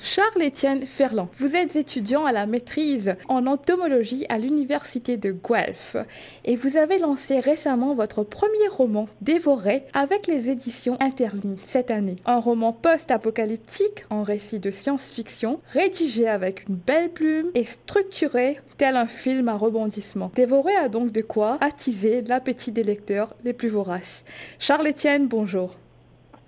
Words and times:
Charles-Étienne 0.00 0.86
Ferland, 0.86 1.28
vous 1.38 1.56
êtes 1.56 1.76
étudiant 1.76 2.24
à 2.24 2.32
la 2.32 2.46
maîtrise 2.46 3.16
en 3.28 3.46
entomologie 3.46 4.26
à 4.28 4.38
l'université 4.38 5.16
de 5.16 5.32
Guelph 5.32 5.96
et 6.44 6.56
vous 6.56 6.76
avez 6.76 6.98
lancé 6.98 7.40
récemment 7.40 7.94
votre 7.94 8.22
premier 8.22 8.68
roman, 8.70 9.06
Dévoré, 9.20 9.84
avec 9.94 10.26
les 10.26 10.50
éditions 10.50 10.96
Interlignes 11.00 11.56
cette 11.62 11.90
année. 11.90 12.16
Un 12.26 12.38
roman 12.38 12.72
post-apocalyptique 12.72 14.04
en 14.10 14.22
récit 14.22 14.60
de 14.60 14.70
science-fiction, 14.70 15.60
rédigé 15.72 16.28
avec 16.28 16.68
une 16.68 16.76
belle 16.76 17.10
plume 17.10 17.50
et 17.54 17.64
structuré 17.64 18.58
tel 18.76 18.96
un 18.96 19.06
film 19.06 19.48
à 19.48 19.56
rebondissement. 19.56 20.30
Dévoré 20.34 20.74
a 20.76 20.88
donc 20.88 21.12
de 21.12 21.22
quoi 21.22 21.58
attiser 21.60 22.22
l'appétit 22.22 22.72
des 22.72 22.84
lecteurs 22.84 23.34
les 23.44 23.52
plus 23.52 23.68
voraces. 23.68 24.24
Charles-Étienne, 24.58 25.26
bonjour. 25.26 25.74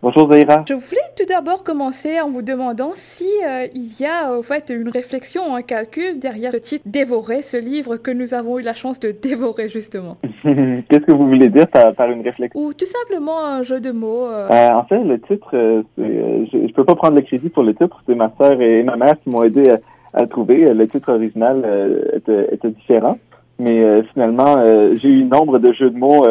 Bonjour 0.03 0.33
Zaira. 0.33 0.65
Je 0.67 0.73
voulais 0.73 1.01
tout 1.15 1.27
d'abord 1.29 1.63
commencer 1.63 2.23
en 2.23 2.31
vous 2.31 2.41
demandant 2.41 2.93
si 2.95 3.29
euh, 3.47 3.67
il 3.75 4.01
y 4.01 4.07
a 4.07 4.33
au 4.33 4.43
fait 4.43 4.71
une 4.71 4.89
réflexion, 4.89 5.55
un 5.55 5.61
calcul 5.61 6.19
derrière 6.19 6.53
le 6.53 6.61
titre 6.61 6.85
Dévorer, 6.87 7.43
ce 7.43 7.59
livre 7.59 7.99
que 7.99 8.11
nous 8.11 8.33
avons 8.33 8.59
eu 8.59 8.63
la 8.63 8.73
chance 8.73 8.99
de 8.99 9.11
dévorer 9.11 9.69
justement. 9.69 10.17
Qu'est-ce 10.43 11.05
que 11.05 11.13
vous 11.13 11.29
voulez 11.29 11.51
dire 11.51 11.67
par, 11.67 12.11
une 12.11 12.23
réflexion? 12.23 12.59
Ou 12.59 12.73
tout 12.73 12.87
simplement 12.87 13.45
un 13.45 13.63
jeu 13.63 13.79
de 13.79 13.91
mots. 13.91 14.25
Euh. 14.25 14.49
Euh, 14.51 14.71
en 14.71 14.85
fait, 14.85 15.05
le 15.05 15.21
titre, 15.21 15.51
je, 15.99 16.57
ne 16.57 16.73
peux 16.73 16.85
pas 16.85 16.95
prendre 16.95 17.17
le 17.17 17.21
crédit 17.21 17.51
pour 17.51 17.63
le 17.63 17.75
titre, 17.75 18.03
c'est 18.09 18.15
ma 18.15 18.33
sœur 18.41 18.59
et 18.59 18.83
ma 18.83 18.97
mère 18.97 19.17
qui 19.23 19.29
m'ont 19.29 19.43
aidé 19.43 19.71
à, 20.15 20.23
le 20.23 20.29
trouver. 20.29 20.73
Le 20.73 20.89
titre 20.89 21.13
original 21.13 22.11
était, 22.15 22.55
était, 22.55 22.71
différent, 22.71 23.19
mais 23.59 24.03
finalement, 24.15 24.57
j'ai 24.95 25.09
eu 25.09 25.25
nombre 25.25 25.59
de 25.59 25.75
jeux 25.75 25.91
de 25.91 25.99
mots 25.99 26.25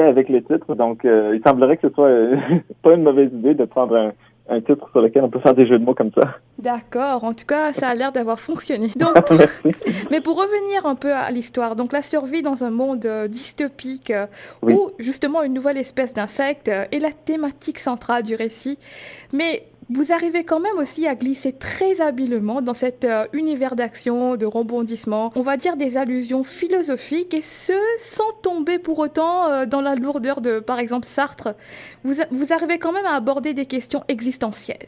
avec 0.00 0.28
le 0.28 0.42
titre, 0.42 0.74
donc 0.74 1.04
euh, 1.04 1.34
il 1.34 1.42
semblerait 1.46 1.76
que 1.76 1.88
ce 1.88 1.94
soit 1.94 2.06
euh, 2.06 2.36
pas 2.82 2.94
une 2.94 3.02
mauvaise 3.02 3.30
idée 3.32 3.54
de 3.54 3.64
prendre 3.64 3.96
un, 3.96 4.12
un, 4.48 4.60
titre 4.60 4.88
sur 4.90 5.00
lequel 5.00 5.24
on 5.24 5.28
peut 5.28 5.38
faire 5.40 5.54
des 5.54 5.66
jeux 5.66 5.78
de 5.78 5.84
mots 5.84 5.94
comme 5.94 6.10
ça. 6.12 6.38
D'accord, 6.58 7.24
en 7.24 7.34
tout 7.34 7.46
cas, 7.46 7.72
ça 7.72 7.88
a 7.88 7.94
l'air 7.94 8.12
d'avoir 8.12 8.40
fonctionné. 8.40 8.88
Donc, 8.96 9.14
mais 10.10 10.20
pour 10.20 10.36
revenir 10.36 10.86
un 10.86 10.94
peu 10.94 11.12
à 11.12 11.30
l'histoire, 11.30 11.76
donc 11.76 11.92
la 11.92 12.02
survie 12.02 12.42
dans 12.42 12.64
un 12.64 12.70
monde 12.70 13.04
euh, 13.06 13.28
dystopique 13.28 14.12
où 14.62 14.90
justement 14.98 15.42
une 15.42 15.52
nouvelle 15.52 15.78
espèce 15.78 16.14
d'insecte 16.14 16.68
est 16.68 17.00
la 17.00 17.12
thématique 17.12 17.78
centrale 17.78 18.22
du 18.22 18.34
récit. 18.34 18.78
Mais 19.32 19.64
vous 19.90 20.12
arrivez 20.12 20.44
quand 20.44 20.60
même 20.60 20.76
aussi 20.78 21.06
à 21.06 21.14
glisser 21.14 21.52
très 21.52 22.00
habilement 22.00 22.62
dans 22.62 22.74
cet 22.74 23.04
euh, 23.04 23.26
univers 23.32 23.76
d'action, 23.76 24.36
de 24.36 24.46
rebondissement, 24.46 25.32
on 25.36 25.42
va 25.42 25.56
dire 25.56 25.76
des 25.76 25.98
allusions 25.98 26.42
philosophiques, 26.44 27.34
et 27.34 27.42
ce, 27.42 27.72
sans 27.98 28.32
tomber 28.42 28.78
pour 28.78 28.98
autant 28.98 29.48
euh, 29.48 29.66
dans 29.66 29.80
la 29.80 29.94
lourdeur 29.94 30.40
de, 30.40 30.60
par 30.60 30.78
exemple, 30.78 31.06
Sartre. 31.06 31.54
Vous, 32.04 32.14
vous 32.30 32.52
arrivez 32.52 32.78
quand 32.78 32.92
même 32.92 33.06
à 33.06 33.16
aborder 33.16 33.54
des 33.54 33.66
questions 33.66 34.02
existentielles. 34.08 34.86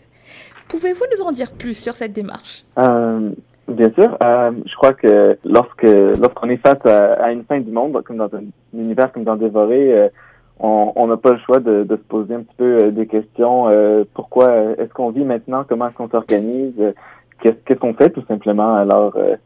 Pouvez-vous 0.68 1.04
nous 1.16 1.24
en 1.24 1.32
dire 1.32 1.52
plus 1.52 1.74
sur 1.74 1.94
cette 1.94 2.12
démarche? 2.12 2.64
Euh, 2.78 3.30
Bien 3.66 3.90
sûr. 3.94 4.16
je 4.20 4.76
crois 4.76 4.92
que 4.92 5.38
lorsque 5.44 5.82
lorsqu'on 5.82 6.50
est 6.50 6.58
face 6.58 6.84
à, 6.84 7.32
une 7.32 7.44
fin 7.44 7.60
du 7.60 7.70
monde, 7.70 8.02
comme 8.04 8.18
dans 8.18 8.28
un 8.34 8.44
univers 8.74 9.10
comme 9.10 9.24
dans 9.24 9.36
Dévoré, 9.36 10.10
on 10.60 11.06
n'a 11.06 11.16
pas 11.16 11.32
le 11.32 11.38
choix 11.38 11.60
de, 11.60 11.86
se 11.88 11.94
poser 11.94 12.34
un 12.34 12.40
petit 12.40 12.54
peu 12.56 12.84
euh, 12.84 12.90
des 12.90 13.06
questions. 13.06 13.68
Euh, 13.70 14.04
pourquoi 14.14 14.52
est-ce 14.78 14.92
qu'on 14.92 15.10
vit 15.10 15.24
maintenant? 15.24 15.64
Comment 15.68 15.88
est-ce 15.88 15.96
qu'on 15.96 16.08
s'organise? 16.08 16.94
Qu'est-ce 17.40 17.74
qu'on 17.74 17.94
fait 17.94 18.10
tout 18.10 18.24
simplement? 18.26 18.74
Alors, 18.74 19.14
euh, 19.16 19.36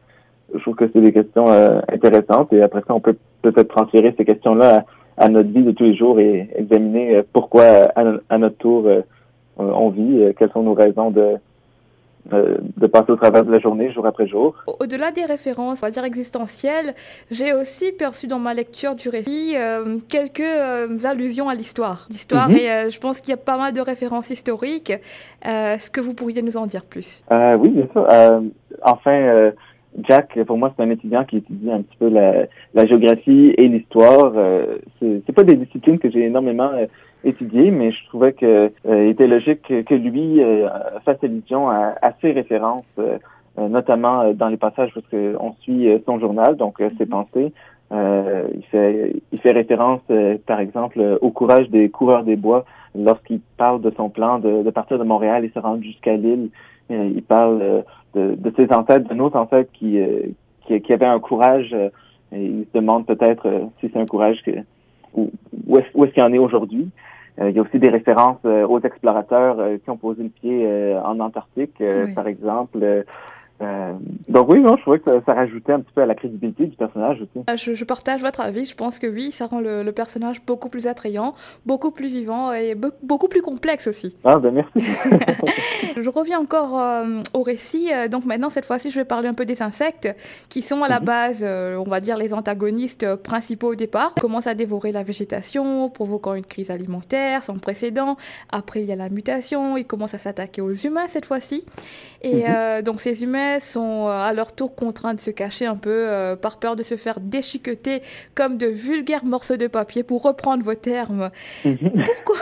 je 0.53 0.59
trouve 0.59 0.75
que 0.75 0.89
c'est 0.93 1.01
des 1.01 1.13
questions 1.13 1.47
intéressantes 1.91 2.53
et 2.53 2.61
après 2.61 2.81
ça, 2.87 2.93
on 2.93 2.99
peut 2.99 3.17
peut-être 3.41 3.67
transférer 3.67 4.15
ces 4.17 4.25
questions-là 4.25 4.85
à, 5.17 5.29
notre 5.29 5.49
vie 5.49 5.63
de 5.63 5.71
tous 5.71 5.83
les 5.83 5.95
jours 5.95 6.19
et 6.19 6.49
examiner 6.55 7.21
pourquoi 7.33 7.63
à 7.63 8.37
notre 8.37 8.57
tour 8.57 8.87
on 9.57 9.89
vit, 9.89 10.33
quelles 10.37 10.51
sont 10.51 10.63
nos 10.63 10.73
raisons 10.73 11.11
de, 11.11 11.35
euh, 12.33 12.57
de 12.77 12.87
passer 12.87 13.11
au 13.11 13.15
travers 13.15 13.43
de 13.43 13.51
la 13.51 13.59
journée, 13.59 13.91
jour 13.91 14.05
après 14.05 14.27
jour. 14.27 14.55
Au-delà 14.79 15.11
des 15.11 15.25
références, 15.25 15.79
on 15.83 15.85
va 15.85 15.91
dire 15.91 16.03
existentielles, 16.03 16.95
j'ai 17.31 17.53
aussi 17.53 17.91
perçu 17.91 18.27
dans 18.27 18.39
ma 18.39 18.53
lecture 18.53 18.95
du 18.95 19.09
récit 19.09 19.53
euh, 19.55 19.97
quelques 20.07 20.39
euh, 20.39 20.97
allusions 21.03 21.49
à 21.49 21.55
l'histoire. 21.55 22.07
L'histoire, 22.09 22.49
mhm. 22.49 22.57
et 22.57 22.89
je 22.89 22.99
pense 22.99 23.21
qu'il 23.21 23.29
y 23.29 23.33
a 23.33 23.37
pas 23.37 23.57
mal 23.57 23.73
de 23.73 23.81
références 23.81 24.29
historiques. 24.29 24.93
Est-ce 25.41 25.89
que 25.89 26.01
vous 26.01 26.13
pourriez 26.13 26.41
nous 26.41 26.57
en 26.57 26.65
dire 26.65 26.83
plus? 26.83 27.23
Oui, 27.31 27.69
bien 27.69 27.87
sûr. 27.93 28.07
enfin, 28.83 29.51
Jack, 30.07 30.37
pour 30.45 30.57
moi, 30.57 30.73
c'est 30.75 30.83
un 30.83 30.89
étudiant 30.89 31.23
qui 31.25 31.37
étudie 31.37 31.71
un 31.71 31.81
petit 31.81 31.97
peu 31.97 32.09
la, 32.09 32.45
la 32.73 32.85
géographie 32.85 33.53
et 33.57 33.67
l'histoire. 33.67 34.33
c'est 34.99 35.31
pas 35.33 35.43
des 35.43 35.55
disciplines 35.55 35.99
que 35.99 36.09
j'ai 36.09 36.25
énormément 36.25 36.71
étudié, 37.23 37.71
mais 37.71 37.91
je 37.91 38.05
trouvais 38.07 38.33
que 38.33 38.71
euh, 38.87 39.09
était 39.09 39.27
logique 39.27 39.61
que, 39.67 39.93
lui 39.93 40.41
euh, 40.41 40.69
fasse 41.05 41.17
allusion 41.23 41.69
à, 41.69 41.95
à 42.01 42.13
ses 42.21 42.31
références, 42.31 42.83
euh, 42.97 43.17
notamment 43.57 44.33
dans 44.33 44.47
les 44.47 44.57
passages 44.57 44.91
parce 44.93 45.05
qu'on 45.07 45.53
suit 45.61 45.89
son 46.05 46.19
journal, 46.19 46.55
donc 46.55 46.77
ses 46.79 47.05
mhm. 47.05 47.09
pensées. 47.09 47.53
il 47.91 48.63
fait 48.71 49.21
il 49.31 49.39
fait 49.41 49.51
référence, 49.51 50.01
par 50.45 50.59
exemple, 50.59 51.17
au 51.21 51.31
courage 51.31 51.69
des 51.69 51.89
coureurs 51.89 52.23
des 52.23 52.37
bois 52.37 52.65
lorsqu'il 52.95 53.39
parle 53.57 53.81
de 53.81 53.91
son 53.95 54.09
plan 54.09 54.39
de, 54.39 54.63
de, 54.63 54.69
partir 54.69 54.97
de 54.99 55.03
Montréal 55.03 55.45
et 55.45 55.49
se 55.49 55.59
rendre 55.59 55.83
jusqu'à 55.83 56.15
Lille. 56.15 56.49
il 56.89 57.23
parle 57.23 57.83
de, 58.15 58.35
de, 58.35 58.53
ses 58.55 58.71
ancêtres, 58.73 59.07
de 59.07 59.13
nos 59.13 59.35
ancêtres 59.35 59.71
qui, 59.73 59.99
qui, 60.65 60.81
qui 60.81 60.93
avaient 60.93 61.05
un 61.05 61.19
courage. 61.19 61.73
et 61.73 62.43
il 62.43 62.65
se 62.65 62.77
demande 62.77 63.05
peut-être 63.05 63.47
si 63.79 63.89
c'est 63.91 63.99
un 63.99 64.05
courage 64.05 64.41
que 64.43 64.51
où, 65.13 65.31
où 65.67 65.77
est-ce 65.77 66.13
qu'il 66.13 66.23
en 66.23 66.33
est 66.33 66.39
aujourd'hui. 66.39 66.89
Euh, 67.39 67.49
il 67.49 67.55
y 67.55 67.59
a 67.59 67.61
aussi 67.61 67.79
des 67.79 67.89
références 67.89 68.39
euh, 68.45 68.67
aux 68.67 68.81
explorateurs 68.81 69.59
euh, 69.59 69.77
qui 69.77 69.89
ont 69.89 69.97
posé 69.97 70.23
le 70.23 70.29
pied 70.29 70.67
en 71.03 71.19
Antarctique, 71.19 71.81
par 72.15 72.27
exemple. 72.27 73.05
Euh, 73.61 73.93
donc 74.29 74.49
oui, 74.49 74.61
non, 74.61 74.77
je 74.77 74.81
trouvais 74.81 74.99
que 74.99 75.21
ça, 75.25 75.33
rajoutait 75.33 75.73
un 75.73 75.81
petit 75.81 75.91
peu 75.93 76.01
à 76.01 76.05
la 76.05 76.15
crédibilité 76.15 76.65
du 76.65 76.77
personnage 76.77 77.21
aussi. 77.21 77.43
Ah, 77.47 77.55
je, 77.55 77.83
partage 77.83 78.21
votre 78.21 78.39
avis. 78.39 78.65
Je 78.65 78.75
pense 78.75 78.99
que 78.99 79.07
oui, 79.07 79.31
ça 79.31 79.47
rend 79.47 79.59
le, 79.59 79.89
personnage 79.91 80.41
beaucoup 80.45 80.69
plus 80.69 80.87
attrayant, 80.87 81.33
beaucoup 81.65 81.91
plus 81.91 82.07
vivant 82.07 82.53
et 82.53 82.75
beaucoup 82.75 83.27
plus 83.27 83.41
complexe 83.41 83.87
aussi. 83.87 84.15
Ah 84.23 84.37
ben 84.37 84.51
merci. 84.51 84.79
je 86.01 86.09
reviens 86.09 86.39
encore 86.39 86.79
euh, 86.79 87.21
au 87.33 87.43
récit. 87.43 87.89
Euh, 87.91 88.07
donc 88.07 88.25
maintenant, 88.25 88.49
cette 88.49 88.65
fois-ci, 88.65 88.91
je 88.91 88.99
vais 88.99 89.05
parler 89.05 89.27
un 89.27 89.33
peu 89.33 89.45
des 89.45 89.61
insectes 89.61 90.07
qui 90.47 90.61
sont 90.61 90.83
à 90.83 90.87
la 90.87 90.99
mhm. 90.99 91.05
base, 91.05 91.43
on 91.43 91.89
va 91.89 91.99
dire, 91.99 92.17
les 92.17 92.33
antagonistes 92.33 93.15
principaux 93.15 93.71
au 93.71 93.75
départ. 93.75 94.13
Ils 94.17 94.21
commencent 94.21 94.47
à 94.47 94.53
dévorer 94.53 94.91
la 94.91 95.03
végétation, 95.03 95.89
provoquant 95.89 96.35
une 96.35 96.45
crise 96.45 96.71
alimentaire 96.71 97.43
sans 97.43 97.57
précédent. 97.57 98.15
Après, 98.51 98.81
il 98.81 98.85
y 98.85 98.91
a 98.93 98.95
la 98.95 99.09
mutation. 99.09 99.75
Ils 99.75 99.85
commencent 99.85 100.13
à 100.13 100.19
s'attaquer 100.19 100.61
aux 100.61 100.73
humains 100.73 101.07
cette 101.07 101.25
fois-ci. 101.25 101.65
Et 102.21 102.43
mhm. 102.43 102.83
donc 102.83 103.01
ces 103.01 103.23
humains 103.23 103.48
sont 103.57 104.07
euh, 104.07 104.11
à 104.11 104.33
leur 104.33 104.53
tour 104.53 104.75
contraints 104.75 105.13
de 105.13 105.19
se 105.19 105.31
cacher 105.31 105.65
un 105.65 105.75
peu 105.75 105.89
euh, 105.89 106.35
par 106.35 106.59
peur 106.59 106.75
de 106.75 106.83
se 106.83 106.95
faire 106.97 107.19
déchiqueter 107.19 108.03
comme 108.35 108.57
de 108.57 108.67
vulgaires 108.67 109.25
morceaux 109.25 109.57
de 109.57 109.67
papier, 109.67 110.03
pour 110.03 110.21
reprendre 110.21 110.63
vos 110.63 110.75
termes. 110.75 111.31
Pourquoi, 111.63 112.37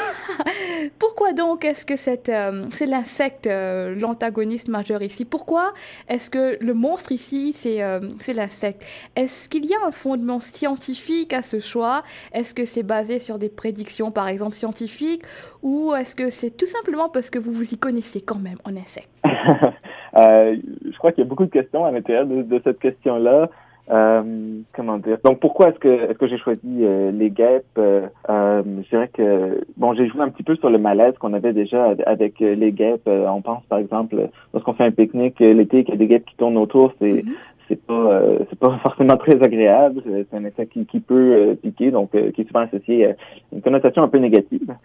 pourquoi 0.99 1.33
donc 1.33 1.63
est-ce 1.63 1.85
que 1.85 1.93
euh, 2.29 2.63
c'est 2.71 2.85
l'insecte 2.85 3.47
l'antagoniste 3.47 4.67
majeur 4.67 5.01
ici? 5.01 5.23
Pourquoi 5.25 5.73
est-ce 6.09 6.29
que 6.29 6.57
le 6.59 6.73
monstre 6.73 7.11
ici, 7.11 7.53
c'est 7.53 7.79
c'est 8.19 8.33
l'insecte? 8.33 8.85
Est-ce 9.15 9.47
qu'il 9.49 9.65
y 9.65 9.73
a 9.73 9.87
un 9.87 9.91
fondement 9.91 10.39
scientifique 10.39 11.33
à 11.33 11.41
ce 11.41 11.59
choix? 11.59 12.03
Est-ce 12.33 12.53
que 12.53 12.65
c'est 12.65 12.83
basé 12.83 13.19
sur 13.19 13.37
des 13.37 13.49
prédictions, 13.49 14.11
par 14.11 14.27
exemple, 14.27 14.55
scientifiques? 14.55 15.23
Ou 15.63 15.93
est-ce 15.95 16.15
que 16.15 16.29
c'est 16.29 16.51
tout 16.51 16.65
simplement 16.65 17.09
parce 17.09 17.29
que 17.29 17.39
vous 17.39 17.51
vous 17.51 17.73
y 17.73 17.77
connaissez 17.77 18.21
quand 18.21 18.39
même 18.39 18.57
en 18.63 18.75
insecte? 18.75 19.09
Euh, 19.25 19.29
je 20.15 20.97
crois 20.97 21.11
qu'il 21.11 21.23
y 21.23 21.27
a 21.27 21.29
beaucoup 21.29 21.45
de 21.45 21.51
questions 21.51 21.85
à 21.85 21.91
l'intérieur 21.91 22.25
de, 22.25 22.61
cette 22.63 22.79
question-là. 22.79 23.49
Euh, 23.89 24.59
comment 24.73 24.97
dire? 24.97 25.17
Donc 25.23 25.39
pourquoi 25.39 25.69
est-ce 25.69 25.79
que 25.79 25.87
est-ce 25.87 26.17
que 26.17 26.27
j'ai 26.27 26.37
choisi 26.37 26.79
euh, 26.81 27.11
les 27.11 27.29
guêpes? 27.29 27.63
Euh, 27.77 28.07
Je 28.27 28.89
dirais 28.89 29.09
que 29.13 29.61
bon, 29.77 29.93
j'ai 29.93 30.07
joué 30.09 30.21
un 30.21 30.29
petit 30.29 30.43
peu 30.43 30.57
sur 30.57 30.69
le 30.69 30.77
malaise 30.77 31.13
qu'on 31.17 31.31
avait 31.31 31.53
déjà 31.53 31.95
avec 32.05 32.39
les 32.39 32.71
guêpes. 32.73 33.07
on 33.07 33.41
pense 33.41 33.63
par 33.69 33.79
exemple 33.79 34.29
lorsqu'on 34.53 34.73
fait 34.73 34.83
un 34.83 34.91
pique-nique 34.91 35.39
l'été 35.39 35.85
qu'il 35.85 35.93
y 35.93 35.97
a 35.97 35.99
des 35.99 36.07
guêpes 36.07 36.25
qui 36.25 36.35
tournent 36.35 36.57
autour, 36.57 36.93
c'est 36.99 37.23
mm-hmm. 37.23 37.33
c'est 37.69 37.81
pas 37.81 38.21
c'est 38.49 38.59
pas 38.59 38.77
forcément 38.83 39.15
très 39.15 39.41
agréable. 39.41 40.03
C'est 40.05 40.37
un 40.37 40.43
insecte 40.43 40.73
qui, 40.73 40.85
qui 40.85 40.99
peut 40.99 41.57
piquer, 41.63 41.89
donc 41.89 42.11
qui 42.11 42.41
est 42.41 42.47
souvent 42.47 42.65
associé 42.65 43.07
à 43.07 43.15
une 43.53 43.61
connotation 43.61 44.03
un 44.03 44.09
peu 44.09 44.17
négative. 44.17 44.75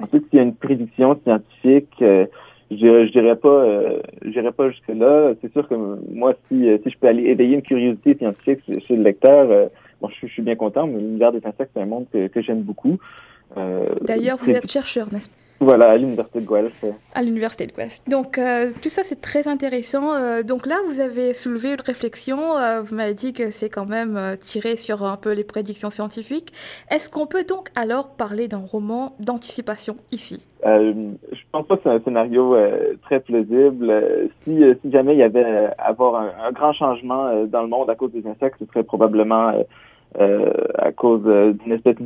Ensuite, 0.00 0.26
il 0.32 0.36
y 0.36 0.38
a 0.38 0.42
une 0.42 0.54
prédiction 0.54 1.18
scientifique 1.24 2.02
je, 2.80 3.06
je 3.06 3.12
dirais 3.12 3.36
pas, 3.36 3.48
euh, 3.48 4.00
j'irais 4.24 4.52
pas 4.52 4.70
jusque 4.70 4.88
là. 4.88 5.32
C'est 5.40 5.52
sûr 5.52 5.68
que 5.68 5.74
moi, 5.74 6.34
si, 6.48 6.68
euh, 6.68 6.78
si 6.82 6.90
je 6.90 6.98
peux 6.98 7.06
aller 7.06 7.24
éveiller 7.24 7.54
une 7.54 7.62
curiosité 7.62 8.16
scientifique 8.16 8.60
chez 8.66 8.96
le 8.96 9.02
lecteur, 9.02 9.50
euh, 9.50 9.66
bon, 10.00 10.08
je, 10.20 10.26
suis 10.26 10.42
bien 10.42 10.56
content. 10.56 10.86
Mais 10.86 10.98
l'univers 10.98 11.32
des 11.32 11.44
insectes, 11.44 11.70
c'est 11.74 11.82
un 11.82 11.86
monde 11.86 12.06
que, 12.12 12.42
j'aime 12.42 12.62
beaucoup. 12.62 12.98
D'ailleurs, 14.02 14.38
vous 14.38 14.50
êtes 14.50 14.70
chercheur, 14.70 15.08
n'est-ce 15.12 15.28
pas? 15.28 15.36
Voilà, 15.62 15.90
à 15.90 15.96
l'Université 15.96 16.40
de 16.40 16.46
Guelph. 16.46 16.84
À 17.14 17.22
l'Université 17.22 17.66
de 17.68 17.72
Guelph. 17.72 18.00
Donc, 18.08 18.36
euh, 18.36 18.72
tout 18.82 18.88
ça, 18.88 19.04
c'est 19.04 19.20
très 19.20 19.46
intéressant. 19.46 20.12
Euh, 20.12 20.42
donc 20.42 20.66
là, 20.66 20.74
vous 20.88 21.00
avez 21.00 21.34
soulevé 21.34 21.74
une 21.74 21.80
réflexion. 21.80 22.56
Euh, 22.56 22.80
vous 22.80 22.96
m'avez 22.96 23.14
dit 23.14 23.32
que 23.32 23.52
c'est 23.52 23.68
quand 23.68 23.86
même 23.86 24.36
tiré 24.40 24.74
sur 24.74 25.04
un 25.04 25.16
peu 25.16 25.30
les 25.30 25.44
prédictions 25.44 25.88
scientifiques. 25.88 26.52
Est-ce 26.90 27.08
qu'on 27.08 27.26
peut 27.26 27.44
donc 27.44 27.68
alors 27.76 28.08
parler 28.08 28.48
d'un 28.48 28.64
roman 28.66 29.14
d'anticipation 29.20 29.94
ici? 30.10 30.44
Je 30.64 31.42
pense 31.52 31.66
pas 31.68 31.76
que 31.76 31.82
c'est 31.84 31.90
un 31.90 32.00
scénario 32.00 32.56
très 33.02 33.20
plausible. 33.20 33.92
si, 34.42 34.64
si 34.82 34.90
jamais 34.90 35.14
il 35.14 35.18
y 35.18 35.22
avait 35.22 35.44
à 35.78 35.86
avoir 35.88 36.16
un, 36.16 36.32
un, 36.44 36.50
grand 36.50 36.72
changement 36.72 37.44
dans 37.46 37.62
le 37.62 37.68
monde 37.68 37.88
à 37.88 37.94
cause 37.94 38.10
des 38.12 38.26
insectes, 38.26 38.56
ce 38.58 38.66
serait 38.66 38.82
probablement 38.82 39.50
euh, 39.50 39.62
à 40.18 40.92
cause 40.92 41.22
euh, 41.26 41.52
d'une 41.52 41.72
espèce 41.72 41.96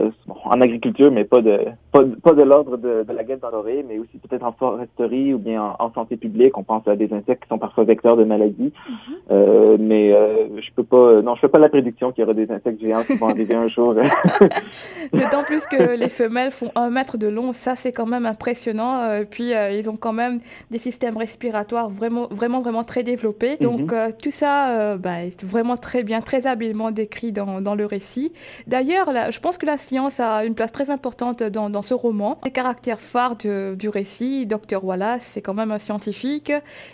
euh, 0.00 0.10
en, 0.44 0.60
agriculture, 0.60 1.10
mais 1.10 1.24
pas 1.24 1.40
de 1.40 1.60
pas, 1.90 2.04
pas 2.22 2.32
de 2.32 2.42
l'ordre 2.42 2.76
de, 2.76 3.02
de, 3.02 3.12
la 3.12 3.24
guêpe 3.24 3.40
dorée, 3.40 3.84
mais 3.88 3.98
aussi 3.98 4.18
peut-être 4.18 4.44
en 4.44 4.52
foresterie 4.52 5.32
ou 5.32 5.38
bien 5.38 5.74
en, 5.78 5.92
santé 5.92 6.16
publique. 6.16 6.56
On 6.58 6.62
pense 6.62 6.86
à 6.86 6.96
des 6.96 7.12
insectes 7.12 7.42
qui 7.44 7.48
sont 7.48 7.58
parfois 7.58 7.84
vecteurs 7.84 8.16
de 8.16 8.24
maladies. 8.24 8.72
Mm-hmm. 8.72 9.14
euh, 9.30 9.76
mais 9.80 10.12
euh, 10.12 10.60
je 10.60 10.70
peux 10.74 10.84
pas, 10.84 11.22
non, 11.22 11.34
je 11.34 11.40
fais 11.40 11.48
pas 11.48 11.58
la 11.58 11.68
prédiction 11.68 12.12
qu'il 12.12 12.22
y 12.22 12.24
aura 12.24 12.34
des 12.34 12.50
insectes 12.50 12.80
géants 12.80 13.02
qui 13.02 13.14
vont 13.14 13.28
arriver 13.28 13.54
un 13.54 13.68
jour. 13.68 13.94
D'autant 15.12 15.42
plus 15.44 15.64
que 15.66 15.96
les 15.96 16.08
femelles 16.08 16.50
font 16.50 16.70
un 16.74 16.90
mètre 16.90 17.16
de 17.16 17.26
long, 17.26 17.52
ça 17.52 17.74
c'est 17.74 17.92
quand 17.92 18.06
même 18.06 18.26
impressionnant. 18.26 19.02
Euh, 19.02 19.24
puis 19.28 19.52
ils 19.52 19.88
ont 19.88 19.96
quand 19.96 20.12
même 20.12 20.40
des 20.70 20.78
systèmes 20.78 21.16
respiratoires 21.16 21.88
vraiment, 21.88 22.28
vraiment, 22.30 22.60
vraiment 22.60 22.84
très 22.84 23.02
développés. 23.02 23.56
Donc 23.56 23.92
mm-hmm. 23.92 24.22
tout 24.22 24.30
ça, 24.30 24.96
ben, 24.96 25.16
est 25.16 25.44
vraiment 25.44 25.76
très 25.76 26.02
bien, 26.02 26.20
très 26.20 26.46
habilement 26.46 26.90
décrit 26.90 27.32
dans, 27.32 27.74
le 27.74 27.86
récit. 27.86 28.32
D'ailleurs, 28.66 29.10
je 29.30 29.40
pense 29.40 29.56
que 29.56 29.66
la 29.66 29.76
science 29.76 30.20
a 30.20 30.44
une 30.44 30.54
place 30.54 30.72
très 30.72 30.90
importante 30.90 31.42
dans, 31.42 31.70
dans 31.70 31.77
ce 31.82 31.94
roman. 31.94 32.38
Les 32.44 32.50
caractères 32.50 33.00
phares 33.00 33.36
du, 33.36 33.88
récit, 33.88 34.46
Dr 34.46 34.84
Wallace, 34.84 35.22
c'est 35.22 35.42
quand 35.42 35.54
même 35.54 35.70
un 35.70 35.78
scientifique 35.78 36.52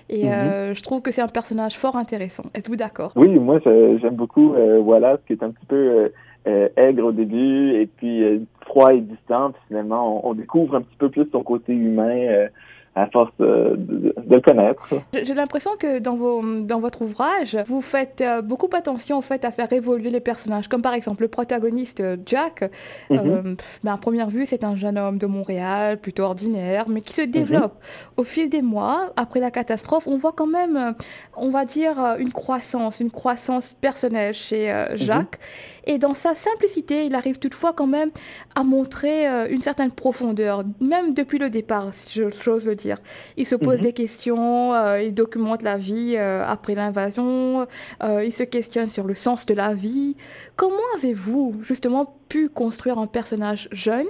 et 0.08 0.25
mhm. 0.25 0.31
euh, 0.31 0.75
je 0.75 0.82
trouve 0.82 1.02
que 1.02 1.10
c'est 1.10 1.22
un 1.22 1.28
personnage 1.28 1.76
fort 1.76 1.96
intéressant. 1.96 2.44
Êtes-vous 2.54 2.76
d'accord? 2.76 3.12
Oui, 3.16 3.28
moi 3.38 3.60
j'aime 3.64 4.14
beaucoup 4.14 4.54
euh, 4.54 4.78
Wallace 4.78 5.20
qui 5.26 5.34
est 5.34 5.42
un 5.42 5.50
petit 5.50 5.66
peu 5.66 6.10
euh, 6.46 6.69
aigre 6.76 7.06
au 7.06 7.12
début 7.12 7.75
et 7.75 7.86
puis 7.86 8.46
froid 8.66 8.94
et 8.94 9.00
distant. 9.00 9.52
finalement, 9.69 10.25
on, 10.25 10.31
on, 10.31 10.34
découvre 10.34 10.76
un 10.76 10.82
petit 10.82 10.96
peu 10.96 11.08
plus 11.08 11.28
son 11.31 11.43
côté 11.43 11.72
humain 11.72 12.49
à 12.96 13.06
force 13.08 13.32
de, 13.38 13.75
de, 13.76 14.14
le 14.31 14.40
connaître. 14.40 14.82
J'ai 15.12 15.34
l'impression 15.34 15.72
que 15.78 15.99
dans, 15.99 16.14
vos, 16.14 16.43
dans 16.61 16.78
votre 16.78 17.02
ouvrage, 17.02 17.58
vous 17.66 17.81
faites 17.81 18.20
euh, 18.20 18.40
beaucoup 18.40 18.69
attention 18.72 19.16
en 19.16 19.20
fait, 19.20 19.44
à 19.44 19.50
faire 19.50 19.72
évoluer 19.72 20.11
les 20.11 20.20
personnages. 20.20 20.69
Comme 20.69 20.82
par 20.82 20.94
exemple 20.94 21.22
le 21.22 21.28
protagoniste 21.28 22.00
euh, 22.00 22.16
Jack, 22.25 22.70
euh, 23.11 23.56
ben, 23.82 23.93
à 23.93 23.96
première 23.96 24.28
vue, 24.28 24.46
c'est 24.46 24.62
un 24.62 24.76
jeune 24.76 24.96
homme 24.96 25.19
de 25.19 25.26
Montréal, 25.26 25.99
plutôt 25.99 26.22
ordinaire, 26.22 26.84
mais 26.88 27.00
qui 27.00 27.14
se 27.14 27.22
développe. 27.22 27.75
Mhm. 27.75 28.10
Au 28.19 28.22
fil 28.22 28.49
des 28.49 28.62
mois, 28.62 29.12
après 29.17 29.40
la 29.40 29.50
catastrophe, 29.50 30.06
on 30.06 30.17
voit 30.17 30.32
quand 30.32 30.46
même, 30.46 30.94
on 31.37 31.50
va 31.50 31.64
dire, 31.64 31.96
une 32.19 32.32
croissance, 32.32 33.00
une 33.00 33.10
croissance 33.10 33.69
personnelle 33.69 34.34
chez 34.34 34.72
mhm. 34.72 34.96
Jacques. 34.96 35.38
Et 35.87 35.99
dans 35.99 36.14
sa 36.14 36.34
simplicité, 36.34 37.06
il 37.06 37.14
arrive 37.14 37.38
toutefois 37.38 37.72
quand 37.72 37.87
même 37.87 38.10
à 38.54 38.62
montrer 38.62 39.26
une 39.50 39.60
certaine 39.60 39.90
profondeur, 39.90 40.62
même 40.80 41.12
depuis 41.14 41.38
le 41.38 41.50
départ, 41.50 41.92
si 41.92 42.22
j'ose 42.40 42.64
le 42.66 42.74
dire. 42.74 42.96
Il 43.36 43.46
se 43.46 43.56
pose 43.56 43.78
mhm. 43.78 43.84
des 43.84 43.92
questions, 43.92 44.74
euh, 44.74 45.02
il 45.02 45.14
documente 45.14 45.62
la 45.62 45.76
vie 45.76 46.14
euh, 46.16 46.44
après 46.46 46.74
l'invasion, 46.74 47.66
euh, 48.02 48.24
il 48.24 48.32
se 48.32 48.44
questionne 48.44 48.90
sur 48.90 49.04
le 49.04 49.14
sens 49.14 49.46
de 49.46 49.54
la 49.54 49.74
vie. 49.74 50.16
Comment 50.56 50.76
avez-vous 50.96 51.60
justement 51.62 52.16
pu 52.28 52.48
construire 52.48 52.98
un 52.98 53.06
personnage 53.06 53.68
jeune, 53.72 54.06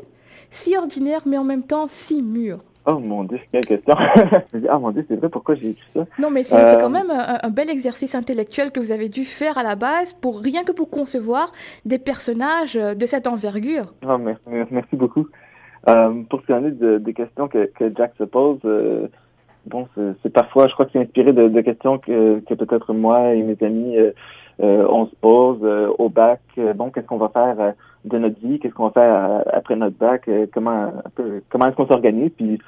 si 0.51 0.77
ordinaire, 0.77 1.23
mais 1.27 1.39
en 1.39 1.45
même 1.45 1.65
temps 1.65 1.87
si 1.89 2.23
mûr? 2.23 2.59
Oh 2.87 2.99
mon 2.99 3.25
dieu, 3.25 3.39
quelle 3.51 3.65
question. 3.65 3.95
ah 4.69 4.79
mon 4.79 4.91
dieu, 4.91 5.05
c'est 5.09 5.17
vrai, 5.17 5.31
pourquoi 5.31 5.55
j'ai 5.55 5.71
écrit 5.71 5.89
ça? 5.95 6.05
Non, 6.19 6.31
mais 6.31 6.43
c'est 6.43 6.79
quand 6.79 6.91
même 6.91 7.11
un, 7.11 7.51
bel 7.51 7.71
exercice 7.71 8.15
intellectuel 8.15 8.73
que 8.73 8.81
vous 8.81 8.93
avez 8.93 9.09
dû 9.09 9.25
faire 9.25 9.57
à 9.57 9.63
la 9.63 9.75
base 9.75 10.13
pour 10.13 10.41
rien 10.41 10.65
que 10.65 10.73
pour 10.73 10.91
concevoir 10.91 11.51
des 11.87 11.99
personnages 11.99 12.75
de 12.75 13.07
cette 13.07 13.27
envergure. 13.27 13.95
Oh, 14.07 14.19
merci, 14.19 14.49
merci 14.71 14.97
beaucoup. 14.97 15.27
Euh, 15.89 16.23
pour 16.31 16.41
ce 16.41 16.47
qui 16.47 16.53
en 16.53 16.65
est 16.65 16.71
de, 16.71 16.99
des 16.99 17.13
questions 17.13 17.49
que, 17.49 17.67
que 17.67 17.93
Jack 17.95 18.13
se 18.19 18.25
pose, 18.25 18.59
euh, 18.65 19.09
bon, 19.67 19.87
c'est 20.23 20.33
parfois, 20.33 20.67
je 20.67 20.73
crois 20.73 20.87
que 20.87 20.93
c'est 20.93 21.01
inspiré 21.01 21.33
de, 21.33 21.49
de, 21.49 21.61
questions 21.61 21.99
que, 21.99 22.41
que 22.41 22.55
peut-être 22.55 22.95
moi 22.95 23.35
et 23.35 23.43
mes 23.43 23.57
amis 23.63 23.99
euh, 23.99 24.13
euh 24.63 24.87
on 24.89 25.07
se 25.07 25.15
pose 25.17 25.59
au 25.99 26.09
bac. 26.09 26.41
bon, 26.77 26.91
qu'est-ce 26.91 27.07
qu'on 27.07 27.19
va 27.19 27.29
faire 27.29 27.75
de 28.05 28.19
notre 28.19 28.39
vie 28.41 28.61
Qu'est-ce 28.61 28.73
qu'on 28.73 28.89
va 28.89 28.93
faire 28.93 29.43
après 29.53 29.75
notre 29.75 29.97
bac 29.97 30.31
Comment 30.53 30.93
comment 31.49 31.67
est-ce 31.67 31.77
qu'on 31.77 31.89
s'organise 31.89 32.31
Puis 32.37 32.61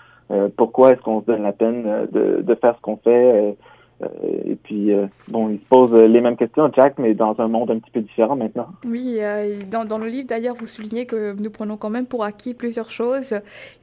pourquoi 0.57 0.93
est-ce 0.93 1.01
qu'on 1.01 1.21
se 1.21 1.27
donne 1.27 1.43
la 1.43 1.53
peine 1.53 2.09
de, 2.13 2.43
de 2.43 2.55
faire 2.55 2.77
ce 2.77 2.81
qu'on 2.81 2.97
fait 2.97 3.57
euh, 4.03 4.09
et 4.45 4.57
puis, 4.57 4.93
euh, 4.93 5.07
bon, 5.29 5.49
il 5.49 5.59
se 5.59 5.65
pose 5.65 5.93
les 5.93 6.21
mêmes 6.21 6.37
questions, 6.37 6.71
Jack, 6.75 6.99
mais 6.99 7.15
dans 7.15 7.35
un 7.39 7.49
monde 7.49 7.71
un 7.71 7.79
petit 7.79 7.91
peu 7.91 8.01
différent 8.01 8.37
maintenant. 8.37 8.69
Oui, 8.85 9.17
euh, 9.21 9.61
dans, 9.71 9.85
dans, 9.85 9.99
le 9.99 10.07
livre, 10.07 10.27
d'ailleurs, 10.29 10.55
vous 10.55 10.67
soulignez 10.67 11.07
que 11.07 11.35
nous 11.41 11.51
prenons 11.51 11.77
quand 11.77 11.89
même 11.89 12.07
pour 12.07 12.25
acquis 12.25 12.53
plusieurs 12.53 12.91
choses 12.91 13.35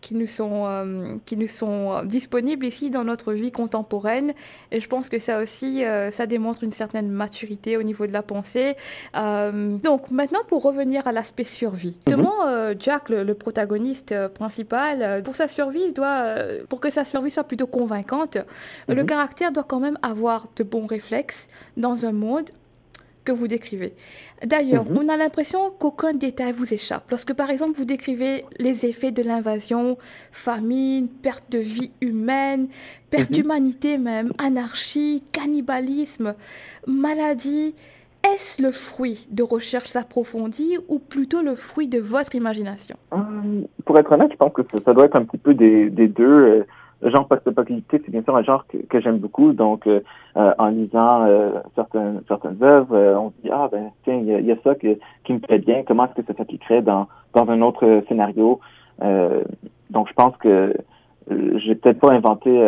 qui 0.02 0.16
nous 0.16 0.28
sont, 0.28 1.18
qui 1.26 1.38
nous 1.38 1.48
sont 1.48 2.04
disponibles 2.06 2.66
ici 2.66 2.90
dans 2.90 3.04
notre 3.04 3.34
vie 3.34 3.52
contemporaine. 3.52 4.34
Et 4.72 4.80
je 4.80 4.88
pense 4.88 5.10
que 5.10 5.20
ça 5.20 5.42
aussi, 5.42 5.84
ça 6.12 6.26
démontre 6.26 6.64
une 6.64 6.72
certaine 6.72 7.10
maturité 7.10 7.78
au 7.78 7.84
niveau 7.84 8.06
de 8.06 8.14
la 8.14 8.22
pensée. 8.22 8.76
donc, 9.14 10.12
maintenant, 10.12 10.40
pour 10.48 10.64
revenir 10.64 11.08
à 11.08 11.12
l'aspect 11.12 11.44
survie. 11.44 11.98
Justement, 12.06 12.46
mhm. 12.46 12.76
Jack, 12.80 13.10
le, 13.10 13.34
protagoniste 13.34 14.16
principal, 14.30 15.24
pour 15.24 15.36
sa 15.36 15.48
survie, 15.48 15.84
il 15.88 15.94
doit, 15.94 16.26
pour 16.70 16.80
que 16.80 16.90
sa 16.90 17.04
survie 17.04 17.32
soit 17.32 17.44
plutôt 17.44 17.68
convaincante, 17.68 18.38
le 18.88 19.02
mhm. 19.02 19.06
caractère 19.06 19.52
doit 19.52 19.64
quand 19.64 19.80
même 19.80 19.98
avoir 20.04 20.46
de 20.56 20.64
bons 20.64 20.86
réflexes 20.86 21.50
dans 21.78 22.06
un 22.06 22.12
monde 22.12 22.50
que 23.24 23.32
vous 23.32 23.48
décrivez. 23.48 23.94
D'ailleurs, 24.46 24.86
mhm. 24.86 24.98
on 24.98 25.10
a 25.10 25.18
l'impression 25.18 25.70
qu'aucun 25.80 26.14
détail 26.14 26.52
vous 26.52 26.74
échappe. 26.74 27.10
Lorsque, 27.10 27.34
par 27.34 27.50
exemple, 27.50 27.78
vous 27.78 27.86
décrivez 27.86 28.46
les 28.60 28.86
effets 28.86 29.12
de 29.12 29.24
l'invasion, 29.24 29.98
famine, 30.32 31.08
perte 31.08 31.50
de 31.52 31.60
vie 31.60 31.92
humaine, 32.02 32.68
perte 33.10 33.30
mhm. 33.30 33.36
d'humanité 33.36 33.98
même, 33.98 34.34
anarchie, 34.38 35.24
cannibalisme, 35.32 36.36
maladie, 36.86 37.74
est-ce 38.24 38.62
le 38.62 38.72
fruit 38.72 39.28
de 39.32 39.44
recherches 39.44 39.96
approfondies 39.96 40.78
ou 40.88 41.00
plutôt 41.00 41.42
le 41.42 41.56
fruit 41.56 41.88
de 41.88 42.00
votre 42.00 42.36
imagination? 42.36 42.96
Euh, 43.14 43.18
Pour 43.86 44.00
être 44.00 44.12
honnête, 44.12 44.32
je 44.32 44.38
pense 44.38 44.54
que 44.54 44.62
ça, 44.86 44.94
doit 44.94 45.06
être 45.06 45.18
un 45.18 45.26
petit 45.26 45.38
peu 45.38 45.54
des, 45.54 45.90
deux. 45.90 46.24
Euh, 46.24 46.64
le 47.04 47.10
genre 47.10 47.28
post-apocalyptique, 47.28 48.02
c'est 48.06 48.12
bien 48.12 48.24
sûr 48.24 48.36
un 48.36 48.44
genre 48.44 48.66
que, 48.68 49.02
j'aime 49.02 49.18
beaucoup. 49.18 49.52
Donc, 49.52 49.88
euh, 49.88 50.00
euh, 50.38 50.54
en 50.58 50.68
lisant 50.68 51.26
euh, 51.26 51.52
certaines, 51.76 52.22
œuvres, 52.62 52.98
on 53.20 53.30
se 53.32 53.42
dit, 53.44 53.50
ah 53.52 53.68
ben 53.72 53.92
tiens, 54.04 54.16
il 54.16 54.46
y, 54.46 54.52
a, 54.52 54.56
ça 54.64 54.76
qui 54.76 55.34
me 55.34 55.40
plaît 55.40 55.60
bien. 55.60 55.84
Comment 55.86 56.06
est-ce 56.06 56.22
que 56.22 56.26
ça 56.26 56.38
s'appliquerait 56.38 56.82
dans, 56.82 57.08
dans 57.34 57.50
un 57.50 57.62
autre 57.62 58.04
scénario? 58.08 58.60
donc, 59.90 60.08
je 60.08 60.14
pense 60.14 60.38
que 60.38 60.74
j'ai 61.56 61.76
peut-être 61.76 62.00
pas 62.00 62.12
inventé 62.12 62.62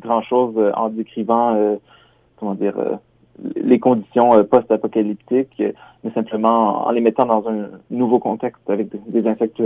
grand-chose 0.00 0.54
en 0.74 0.90
décrivant, 0.90 1.58
comment 2.36 2.54
dire, 2.54 2.74
les 3.56 3.80
conditions 3.80 4.44
post-apocalyptiques, 4.44 5.62
mais 6.04 6.10
simplement 6.12 6.86
en 6.86 6.90
les 6.92 7.00
mettant 7.00 7.26
dans 7.26 7.48
un 7.48 7.70
nouveau 7.90 8.20
contexte 8.20 8.68
avec 8.68 8.88
des, 9.08 9.26
insectes 9.26 9.62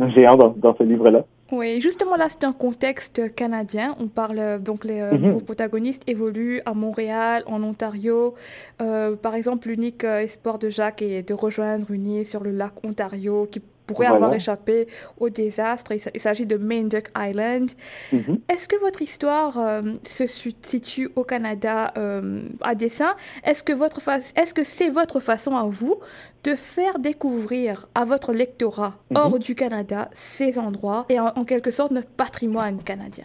géants 0.00 0.36
dans 0.56 0.74
ce 0.74 0.82
livre-là. 0.82 1.24
Oui, 1.52 1.80
justement 1.80 2.16
là, 2.16 2.28
c'est 2.28 2.44
un 2.44 2.52
contexte 2.52 3.34
canadien. 3.34 3.96
On 3.98 4.06
parle 4.06 4.62
donc 4.62 4.84
les 4.84 5.00
euh, 5.00 5.18
mhm. 5.18 5.40
protagonistes 5.42 6.02
évoluent 6.06 6.60
à 6.64 6.74
Montréal, 6.74 7.42
en 7.46 7.62
Ontario. 7.62 8.34
Euh, 8.80 9.16
par 9.16 9.34
exemple, 9.34 9.68
l'unique 9.68 10.04
euh, 10.04 10.20
espoir 10.20 10.58
de 10.58 10.68
Jacques 10.68 11.02
est 11.02 11.28
de 11.28 11.34
rejoindre 11.34 11.90
une 11.90 12.06
île 12.06 12.26
sur 12.26 12.42
le 12.42 12.52
lac 12.52 12.72
Ontario 12.84 13.48
qui 13.50 13.60
pourrait 13.92 14.06
avoir 14.06 14.32
échappé 14.34 14.86
au 15.18 15.28
désastre. 15.28 15.92
Il 15.92 16.20
s'agit 16.20 16.46
de 16.46 16.56
Main 16.56 16.84
Duck 16.84 17.10
Island. 17.16 17.70
Mhm. 18.12 18.40
Est-ce 18.48 18.68
que 18.68 18.78
votre 18.80 19.02
histoire 19.02 19.58
euh, 19.58 19.82
se 20.02 20.26
situe 20.26 21.10
au 21.16 21.24
Canada 21.24 21.92
euh, 21.96 22.42
à 22.60 22.74
dessein? 22.74 23.14
Est-ce 23.44 23.62
que 23.62 23.72
votre 23.72 24.00
est-ce 24.36 24.54
que 24.54 24.64
c'est 24.64 24.88
votre 24.88 25.20
façon 25.20 25.56
à 25.56 25.64
vous 25.64 25.96
de 26.44 26.54
faire 26.54 26.98
découvrir 26.98 27.88
à 27.94 28.04
votre 28.04 28.32
lectorat 28.32 28.94
mhm. 29.10 29.16
hors 29.16 29.38
du 29.38 29.54
Canada 29.54 30.08
ces 30.14 30.58
endroits 30.58 31.06
et 31.08 31.20
en, 31.20 31.44
quelque 31.44 31.70
sorte 31.70 31.90
notre 31.90 32.08
patrimoine 32.08 32.78
canadien? 32.78 33.24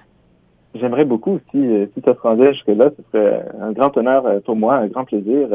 J'aimerais 0.74 1.06
beaucoup, 1.06 1.40
si, 1.52 1.58
euh, 1.58 1.86
si 1.94 2.02
ça 2.06 2.14
se 2.14 2.20
rendait 2.20 2.54
jusque-là, 2.54 2.90
ce 2.98 3.04
serait 3.12 3.46
un 3.62 3.72
grand 3.72 3.96
honneur 3.96 4.42
pour 4.44 4.58
moi, 4.58 4.76
un 4.76 4.88
grand 4.88 5.06
plaisir. 5.06 5.48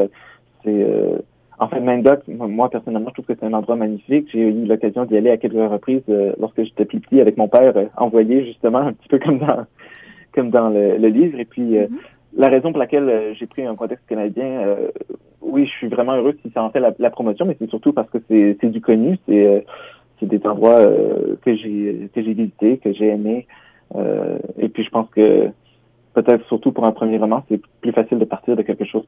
C'est 0.63 1.23
en 1.61 1.67
fait, 1.67 1.79
Mandoc, 1.79 2.27
moi 2.27 2.71
personnellement, 2.71 3.09
je 3.09 3.21
trouve 3.21 3.25
que 3.27 3.39
c'est 3.39 3.45
un 3.45 3.53
endroit 3.53 3.75
magnifique. 3.75 4.27
J'ai 4.31 4.49
eu 4.49 4.65
l'occasion 4.65 5.05
d'y 5.05 5.15
aller 5.15 5.29
à 5.29 5.37
quelques 5.37 5.71
reprises 5.71 6.01
euh, 6.09 6.33
lorsque 6.39 6.63
j'étais 6.63 6.85
plus 6.85 6.99
petit 6.99 7.21
avec 7.21 7.37
mon 7.37 7.47
père, 7.47 7.77
euh, 7.77 7.85
envoyé 7.97 8.43
justement 8.45 8.79
un 8.79 8.93
petit 8.93 9.07
peu 9.07 9.19
comme 9.19 9.37
dans 9.37 9.67
comme 10.33 10.49
dans 10.49 10.69
le, 10.69 10.95
livre. 11.07 11.39
Et 11.39 11.45
puis 11.45 11.77
euh, 11.77 11.85
mm-hmm. 11.85 11.99
la 12.37 12.49
raison 12.49 12.71
pour 12.71 12.79
laquelle 12.79 13.35
j'ai 13.39 13.45
pris 13.45 13.63
un 13.63 13.75
contexte 13.75 14.07
canadien, 14.07 14.75
oui, 15.41 15.67
je 15.67 15.71
suis 15.71 15.87
vraiment 15.87 16.15
heureux 16.15 16.35
si 16.43 16.51
ça 16.51 16.63
en 16.63 16.71
fait 16.71 16.79
la, 16.79 17.09
promotion, 17.11 17.45
mais 17.45 17.55
c'est 17.59 17.69
surtout 17.69 17.93
parce 17.93 18.09
que 18.09 18.17
c'est 18.27 18.69
du 18.69 18.81
connu, 18.81 19.19
c'est 19.27 19.63
c'est 20.19 20.25
des 20.25 20.41
endroits 20.47 20.83
que 21.43 21.55
j'ai 21.55 22.09
que 22.15 22.23
j'ai 22.23 22.33
visités, 22.33 22.77
que 22.77 22.91
j'ai 22.91 23.09
aimés. 23.09 23.45
et 24.57 24.69
puis 24.69 24.83
je 24.83 24.89
pense 24.89 25.09
que 25.11 25.49
peut-être 26.15 26.43
surtout 26.47 26.71
pour 26.71 26.85
un 26.85 26.91
premier 26.91 27.19
roman, 27.19 27.43
c'est 27.49 27.61
plus 27.81 27.91
facile 27.91 28.17
de 28.17 28.25
partir 28.25 28.55
de 28.55 28.63
quelque 28.63 28.85
chose 28.85 29.03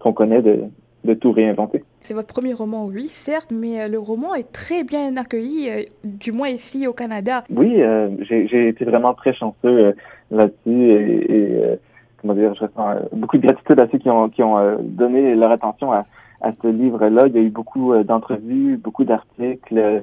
qu'on 0.00 0.12
connaît, 0.12 0.42
de, 0.42 0.64
de 1.04 1.14
tout 1.14 1.32
réinventer. 1.32 1.84
C'est 2.00 2.14
votre 2.14 2.28
premier 2.32 2.54
roman, 2.54 2.86
oui, 2.86 3.08
certes, 3.08 3.50
mais 3.50 3.82
euh, 3.82 3.88
le 3.88 3.98
roman 3.98 4.34
est 4.34 4.50
très 4.52 4.84
bien 4.84 5.16
accueilli, 5.16 5.70
euh, 5.70 5.82
du 6.02 6.32
moins 6.32 6.48
ici 6.48 6.86
au 6.86 6.92
Canada. 6.92 7.44
Oui, 7.54 7.82
euh, 7.82 8.08
j'ai 8.20 8.68
été 8.68 8.84
vraiment 8.84 9.14
très 9.14 9.34
chanceux 9.34 9.94
là-dessus 10.30 10.90
et, 10.90 11.78
comment 12.20 12.34
dire, 12.34 12.54
je 12.54 12.64
ressens 12.64 13.08
beaucoup 13.12 13.36
de 13.36 13.46
gratitude 13.46 13.78
à 13.78 13.88
ceux 13.88 13.98
qui 13.98 14.10
ont, 14.10 14.28
qui 14.30 14.42
ont 14.42 14.78
donné 14.80 15.34
leur 15.34 15.50
attention 15.50 15.92
à, 15.92 16.06
à 16.40 16.52
ce 16.62 16.68
livre-là. 16.68 17.26
Il 17.26 17.34
y 17.34 17.38
a 17.38 17.42
eu 17.42 17.50
beaucoup 17.50 17.94
d'entrevues, 18.02 18.78
beaucoup 18.78 19.04
d'articles, 19.04 20.02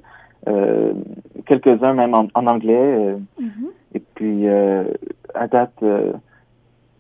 quelques-uns 1.46 1.94
même 1.94 2.14
en, 2.14 2.28
anglais. 2.48 3.16
Mm-hmm. 3.40 3.96
Et 3.96 4.02
puis, 4.16 4.48
à 5.34 5.48
date, 5.48 5.84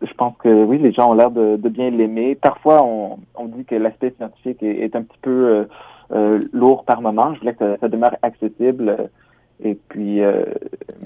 je 0.01 0.13
pense 0.13 0.35
que 0.37 0.63
oui, 0.63 0.77
les 0.77 0.91
gens 0.91 1.11
ont 1.11 1.13
l'air 1.13 1.31
de, 1.31 1.57
bien 1.69 1.89
l'aimer. 1.89 2.35
Parfois, 2.35 2.83
on, 2.83 3.19
on, 3.35 3.45
dit 3.45 3.65
que 3.65 3.75
l'aspect 3.75 4.13
scientifique 4.17 4.61
est, 4.63 4.95
un 4.95 5.03
petit 5.03 5.17
peu 5.21 5.29
euh, 5.29 5.63
euh, 6.11 6.39
lourd 6.53 6.85
par 6.85 7.01
moment. 7.01 7.33
Je 7.35 7.39
voulais 7.39 7.53
que 7.53 7.77
ça, 7.79 7.87
demeure 7.87 8.15
accessible. 8.21 9.09
Et 9.63 9.75
puis. 9.75 10.21
Euh, 10.21 10.43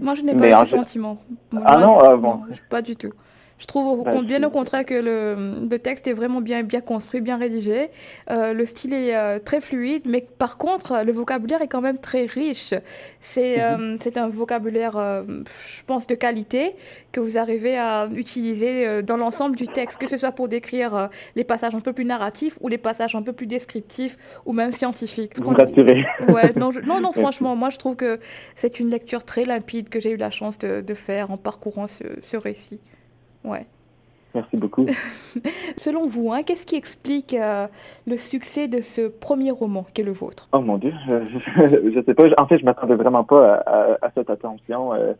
Moi, 0.02 0.16
je 0.16 0.24
n'ai 0.24 0.34
pas 0.34 0.66
ce 0.66 0.78
sentiment. 0.78 1.18
Ah 1.66 1.78
non, 1.78 2.18
bon. 2.18 2.42
pas 2.70 2.82
du 2.82 2.96
tout. 2.96 3.12
Je 3.58 3.68
trouve 3.68 4.04
ben, 4.04 4.22
bien 4.22 4.44
au 4.44 4.50
contraire 4.50 4.84
que 4.86 4.94
le, 4.94 5.66
le, 5.70 5.80
texte 5.80 6.08
est 6.08 6.14
vraiment 6.14 6.42
bien, 6.42 6.64
bien 6.64 6.82
construit, 6.82 7.22
bien 7.22 7.38
rédigé. 7.38 7.90
Euh, 8.30 8.52
le 8.52 8.66
style 8.66 8.94
est 8.94 9.16
euh, 9.16 9.40
très 9.40 9.62
fluide, 9.62 10.04
mais 10.06 10.26
par 10.38 10.58
contre, 10.58 11.04
le 11.06 11.12
vocabulaire 11.14 11.62
est 11.62 11.70
quand 11.70 11.80
même 11.80 11.98
très 11.98 12.26
riche. 12.26 12.74
C'est 13.22 13.58
mhm. 13.58 13.98
euh, 14.06 14.20
un 14.20 14.28
vocabulaire, 14.28 14.98
je 14.98 15.84
pense, 15.86 16.06
de 16.06 16.16
qualité 16.16 16.76
que 17.14 17.22
vous 17.22 17.38
arrivez 17.38 17.78
à 17.78 18.10
utiliser 18.14 19.02
dans 19.04 19.16
l'ensemble 19.16 19.56
du 19.56 19.68
texte, 19.68 20.00
que 20.00 20.08
ce 20.08 20.18
soit 20.18 20.34
pour 20.34 20.50
décrire 20.50 21.10
les 21.38 21.46
passages 21.46 21.76
un 21.76 21.80
peu 21.80 21.94
plus 21.94 22.06
narratifs 22.06 22.58
ou 22.60 22.68
les 22.68 22.78
passages 22.78 23.16
un 23.16 23.22
peu 23.22 23.32
plus 23.32 23.48
descriptifs 23.48 24.18
ou 24.46 24.52
même 24.52 24.74
scientifiques. 24.74 25.40
Vous 25.40 25.52
rassurez. 25.52 26.06
Ouais, 26.28 26.52
non, 26.56 26.72
non, 26.86 27.00
non, 27.00 27.12
franchement, 27.12 27.56
moi 27.56 27.70
je 27.70 27.78
trouve 27.78 27.96
que 27.96 28.20
c'est 28.56 28.80
une 28.80 28.90
lecture 28.90 29.24
très 29.24 29.46
limpide 29.46 29.90
que 29.90 30.00
j'ai 30.00 30.12
eu 30.12 30.18
la 30.18 30.32
chance 30.32 30.58
de, 30.58 30.82
de 30.82 30.94
faire 30.94 31.32
en 31.32 31.38
parcourant 31.38 31.88
ce, 31.88 32.04
ce 32.22 32.36
récit. 32.36 32.80
Ouais. 33.46 33.66
Merci 34.36 34.58
beaucoup. 34.58 34.86
Selon 35.78 36.06
vous, 36.06 36.32
hein, 36.34 36.44
qu'est-ce 36.44 36.66
qui 36.66 36.76
explique 36.76 37.34
euh, 37.34 37.68
le 38.06 38.18
succès 38.18 38.68
de 38.68 38.82
ce 38.82 39.08
premier 39.08 39.52
roman 39.52 39.86
qui 39.94 40.02
est 40.02 40.04
le 40.04 40.12
vôtre? 40.12 40.50
Oh 40.52 40.60
mon 40.60 40.78
Dieu, 40.78 40.94
je 41.08 41.98
ne 41.98 42.04
sais 42.04 42.14
pas. 42.14 42.26
En 42.38 42.46
fait, 42.46 42.60
je 42.60 42.66
m'attendais 42.66 42.96
vraiment 42.96 43.24
pas 43.24 43.64
à, 43.66 44.12
cette 44.14 44.30
attention 44.30 44.94
euh, 44.94 45.14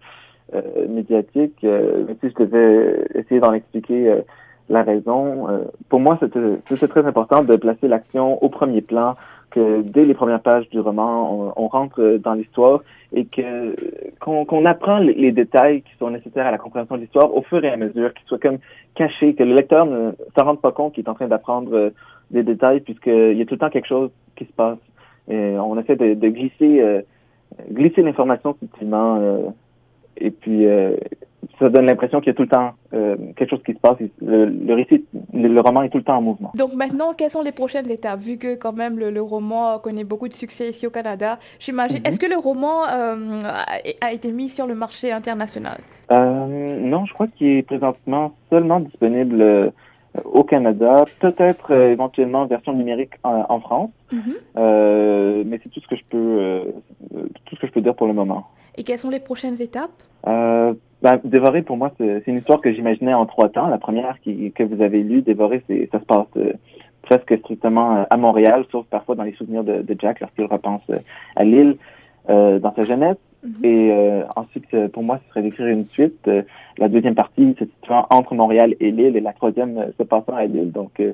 euh, 0.54 0.62
médiatique. 0.90 1.58
mais 1.64 2.16
si 2.22 2.30
je 2.30 2.44
devais 2.44 3.08
essayer 3.16 3.40
d'en 3.40 3.54
expliquer 3.54 4.22
la 4.68 4.84
raison, 4.84 5.48
pour 5.88 6.02
moi, 6.02 6.18
c'était 6.20 6.88
très 6.88 7.06
important 7.06 7.44
de 7.44 7.56
placer 7.56 7.88
l'action 7.88 8.44
au 8.44 8.50
premier 8.50 8.82
plan, 8.82 9.16
que 9.52 9.82
dès 9.82 10.04
les 10.04 10.14
premières 10.14 10.42
pages 10.42 10.68
du 10.70 10.82
roman, 10.82 11.54
on, 11.56 11.68
rentre 11.68 12.18
dans 12.22 12.34
l'histoire 12.34 12.84
et 13.14 13.26
que 13.26 13.76
qu'on 14.26 14.66
apprend 14.66 14.98
les, 14.98 15.32
détails 15.32 15.84
qui 15.84 15.96
sont 16.00 16.10
nécessaires 16.10 16.48
à 16.48 16.52
la 16.52 16.58
compréhension 16.58 16.96
de 16.96 17.02
l'histoire 17.02 17.36
au 17.36 17.44
fur 17.44 17.64
et 17.64 17.70
à 17.70 17.78
mesure, 17.78 18.12
qu'ils 18.12 18.26
soient 18.26 18.40
comme 18.40 18.58
cachés, 18.96 19.36
que 19.36 19.44
le 19.44 19.54
lecteur 19.54 19.86
ne 19.86 20.14
s'en 20.36 20.46
rende 20.46 20.62
pas 20.62 20.72
compte 20.72 20.94
qu'il 20.94 21.06
est 21.06 21.10
en 21.10 21.14
train 21.14 21.28
d'apprendre 21.28 21.72
euh, 21.76 21.90
des 22.32 22.42
détails 22.42 22.80
puisqu'il 22.80 23.38
y 23.38 23.42
a 23.42 23.46
tout 23.46 23.54
le 23.54 23.60
temps 23.60 23.70
quelque 23.70 23.88
chose 23.88 24.10
qui 24.36 24.46
se 24.46 24.52
passe. 24.52 24.80
Et 25.30 25.56
on 25.60 25.80
essaie 25.80 25.96
de, 25.96 26.16
de 26.16 26.28
glisser 26.30 26.82
euh, 26.82 27.02
glisser 27.72 28.02
l'information 28.02 28.56
subtilement 28.60 29.18
euh, 29.20 29.50
et 30.18 30.32
puis 30.32 30.66
ça 31.60 31.70
donne 31.70 31.86
l'impression 31.86 32.20
qu'il 32.20 32.28
y 32.28 32.32
a 32.32 32.34
tout 32.34 32.44
le 32.44 32.48
temps 32.48 32.74
euh, 32.94 33.16
quelque 33.36 33.50
chose 33.50 33.64
qui 33.66 33.74
se 33.74 33.80
passe. 33.80 33.98
Le, 34.22 34.74
récit, 34.74 35.06
le, 35.34 35.60
roman 35.60 35.84
est 35.84 35.90
tout 35.90 35.98
le 35.98 36.04
temps 36.04 36.18
en 36.18 36.22
mouvement. 36.22 36.52
Donc 36.56 36.74
maintenant, 36.74 37.14
quelles 37.14 37.30
sont 37.30 37.42
les 37.42 37.52
prochaines 37.52 37.90
étapes 37.90 38.20
Vu 38.20 38.38
que 38.38 38.56
quand 38.56 38.74
même 38.74 39.00
le, 39.00 39.22
roman 39.22 39.80
connaît 39.80 40.04
beaucoup 40.04 40.28
de 40.28 40.34
succès 40.34 40.70
ici 40.70 40.86
au 40.88 40.90
Canada, 40.90 41.40
j'imagine. 41.60 42.00
Mhm. 42.00 42.06
Est-ce 42.06 42.20
que 42.20 42.26
le 42.26 42.38
roman 42.38 42.86
euh, 42.88 43.40
a, 44.02 44.14
été 44.14 44.32
mis 44.32 44.50
sur 44.50 44.68
le 44.68 44.76
marché 44.76 45.12
international? 45.12 45.78
Euh, 46.12 46.80
Non, 46.80 47.06
je 47.06 47.14
crois 47.14 47.28
qu'il 47.28 47.48
est 47.48 47.64
présentement 47.64 48.34
seulement 48.50 48.80
disponible 48.80 49.72
au 50.24 50.44
Canada, 50.44 51.04
peut-être 51.20 51.72
éventuellement 51.72 52.44
en 52.44 52.46
version 52.46 52.74
numérique 52.74 53.12
en, 53.24 53.60
France. 53.60 53.92
Mhm. 54.12 54.36
mais 55.46 55.60
c'est 55.64 55.70
tout 55.70 55.82
ce 55.82 55.88
que 55.88 55.96
je 55.96 56.04
peux 56.10 56.64
tout 57.46 57.56
ce 57.56 57.62
que 57.62 57.68
je 57.68 57.72
peux 57.72 57.82
dire 57.82 57.96
pour 57.96 58.08
le 58.08 58.14
moment. 58.14 58.48
Et 58.78 58.84
quelles 58.84 59.00
sont 59.00 59.10
les 59.10 59.20
prochaines 59.20 59.62
étapes? 59.62 59.92
Ben, 61.02 61.20
Dévorer, 61.24 61.62
pour 61.62 61.78
moi, 61.78 61.92
c'est 61.98 62.24
une 62.28 62.38
histoire 62.38 62.62
que 62.62 62.72
j'imaginais 62.74 63.14
en 63.14 63.26
trois 63.26 63.50
temps. 63.50 63.68
La 63.68 63.78
première 63.78 64.20
qui, 64.22 64.52
que 64.52 64.64
vous 64.64 64.82
avez 64.82 65.04
lue, 65.04 65.22
Dévorer, 65.22 65.64
ça 65.92 66.00
se 66.00 66.06
passe 66.06 66.28
euh, 66.38 66.54
presque 67.02 67.38
strictement 67.40 67.98
euh, 67.98 68.04
à 68.10 68.18
Montréal, 68.18 68.66
sauf 68.72 68.86
parfois 68.88 69.16
dans 69.16 69.24
les 69.24 69.34
souvenirs 69.34 69.64
de, 69.64 69.82
de 69.82 69.96
Jack 70.00 70.20
lorsqu'il 70.20 70.46
repense 70.46 70.82
euh, 70.90 71.00
à 71.36 71.44
l'île 71.44 71.78
dans 72.28 72.74
sa 72.76 72.82
jeunesse. 72.82 73.18
Mm-hmm. 73.46 73.66
Et 73.68 74.24
ensuite, 74.36 74.88
pour 74.88 75.04
moi, 75.04 75.20
ce 75.24 75.30
serait 75.30 75.44
d'écrire 75.44 75.68
une 75.68 75.86
suite. 75.90 76.28
la 76.80 76.90
deuxième 76.90 77.14
partie 77.14 77.56
se 77.60 77.66
situant 77.66 78.08
entre 78.10 78.34
Montréal 78.34 78.74
et 78.80 78.90
l'île, 78.90 79.16
et 79.16 79.22
la 79.22 79.34
troisième 79.34 79.92
se 79.96 80.02
passant 80.02 80.34
à 80.34 80.46
l'île. 80.46 80.72
Donc, 80.72 80.94
il 80.98 81.14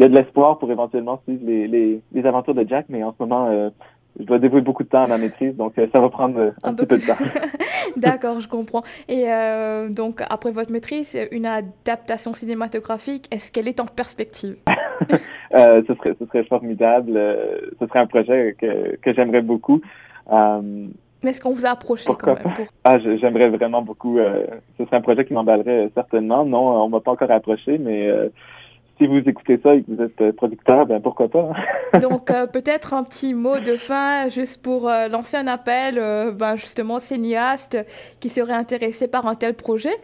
y 0.00 0.02
a 0.02 0.08
de 0.08 0.14
l'espoir 0.16 0.58
pour 0.58 0.72
éventuellement 0.72 1.20
suivre 1.22 1.42
les, 1.46 1.68
les, 1.68 2.00
les, 2.12 2.26
aventures 2.26 2.56
de 2.56 2.66
Jack, 2.68 2.86
mais 2.88 3.04
en 3.04 3.12
ce 3.12 3.22
moment, 3.22 3.70
je 4.18 4.24
dois 4.24 4.38
dévouer 4.38 4.60
beaucoup 4.60 4.82
de 4.82 4.88
temps 4.88 5.04
à 5.04 5.06
la 5.06 5.18
maîtrise, 5.18 5.56
donc 5.56 5.78
euh, 5.78 5.86
ça 5.92 6.00
va 6.00 6.08
prendre 6.08 6.38
euh, 6.38 6.50
un, 6.62 6.74
petit 6.74 6.86
peu 6.86 6.98
de 6.98 7.06
temps. 7.06 7.16
D'accord, 7.96 8.40
je 8.40 8.48
comprends. 8.48 8.82
Et 9.08 9.24
euh, 9.28 9.88
donc, 9.88 10.22
après 10.28 10.50
votre 10.50 10.72
maîtrise, 10.72 11.16
une 11.30 11.46
adaptation 11.46 12.34
cinématographique, 12.34 13.26
est-ce 13.30 13.52
qu'elle 13.52 13.68
est 13.68 13.80
en 13.80 13.86
perspective? 13.86 14.56
Euh, 15.52 15.82
ce, 15.88 15.94
serait, 15.94 16.14
ce 16.16 16.26
serait 16.26 16.44
formidable. 16.44 17.18
ce 17.80 17.86
serait 17.88 17.98
un 17.98 18.06
projet 18.06 18.54
que, 18.56 18.94
que 18.96 19.12
j'aimerais 19.12 19.40
beaucoup. 19.40 19.80
Mais 20.30 21.30
est-ce 21.30 21.40
qu'on 21.40 21.52
vous 21.52 21.66
a 21.66 21.70
approché 21.70 22.08
quand 22.16 22.36
même 22.36 22.66
Ah, 22.84 23.00
j'aimerais 23.00 23.48
vraiment 23.48 23.82
beaucoup. 23.82 24.18
ce 24.18 24.84
serait 24.84 24.96
un 24.98 25.00
projet 25.00 25.24
qui 25.24 25.32
m'emballerait 25.32 25.90
certainement. 25.94 26.44
Non, 26.44 26.84
on 26.84 26.88
m'a 26.88 27.00
pas 27.00 27.10
encore 27.10 27.32
approché, 27.32 27.78
mais 27.78 28.08
si 29.00 29.06
vous 29.06 29.16
écoutez 29.16 29.58
ça 29.62 29.74
et 29.74 29.82
que 29.82 29.90
vous 29.90 30.02
êtes 30.02 30.20
euh, 30.20 30.32
producteur, 30.32 30.84
ben 30.84 31.00
pourquoi 31.00 31.28
pas. 31.28 31.50
Hein. 31.94 31.98
Donc 32.00 32.30
euh, 32.30 32.46
peut-être 32.46 32.92
un 32.92 33.02
petit 33.02 33.32
mot 33.32 33.58
de 33.58 33.76
fin 33.76 34.28
juste 34.28 34.62
pour 34.62 34.88
euh, 34.88 35.08
lancer 35.08 35.38
un 35.38 35.46
appel, 35.46 35.94
ben, 36.34 36.56
justement 36.56 36.98
cinéaste 36.98 37.78
qui 38.20 38.28
serait 38.28 38.52
intéressé 38.52 39.08
par 39.08 39.26
un 39.26 39.34
tel 39.34 39.54
projet. 39.54 39.94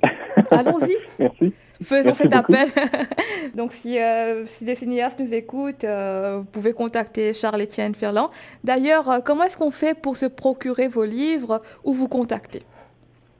Allons-y. 0.50 0.96
Merci. 1.18 1.52
Faisons 1.82 2.14
cet 2.14 2.34
appel. 2.34 2.68
Donc, 3.54 3.72
si, 3.72 3.98
si, 4.44 4.64
des 4.64 4.74
cinéastes 4.74 5.20
nous 5.20 5.34
écoutent, 5.34 5.84
vous 5.84 6.44
pouvez 6.44 6.72
contacter 6.72 7.34
Charles-Étienne 7.34 7.94
Ferland. 7.94 8.30
D'ailleurs, 8.64 9.20
comment 9.22 9.42
est-ce 9.42 9.58
qu'on 9.58 9.70
fait 9.70 9.92
pour 9.92 10.16
se 10.16 10.24
procurer 10.24 10.88
vos 10.88 11.04
livres 11.04 11.60
ou 11.84 11.92
vous 11.92 12.08
contacter? 12.08 12.62